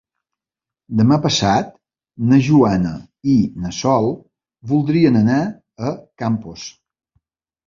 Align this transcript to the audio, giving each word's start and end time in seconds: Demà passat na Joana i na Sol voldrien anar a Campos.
Demà 1.01 1.17
passat 1.25 1.67
na 2.31 2.39
Joana 2.47 2.93
i 3.35 3.35
na 3.67 3.73
Sol 3.81 4.09
voldrien 4.73 5.21
anar 5.21 5.39
a 5.45 5.93
Campos. 6.25 6.67